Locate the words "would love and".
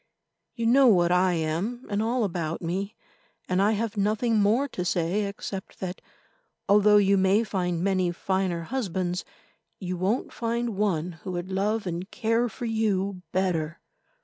11.33-12.09